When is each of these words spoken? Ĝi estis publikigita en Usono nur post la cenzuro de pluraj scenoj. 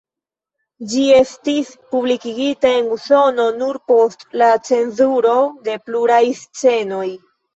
Ĝi 0.93 1.01
estis 1.17 1.67
publikigita 1.91 2.71
en 2.77 2.89
Usono 2.95 3.45
nur 3.59 3.79
post 3.91 4.25
la 4.43 4.49
cenzuro 4.71 5.35
de 5.69 5.77
pluraj 5.89 6.23
scenoj. 6.43 7.07